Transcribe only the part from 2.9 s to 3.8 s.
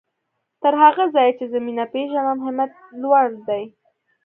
لوړ دی.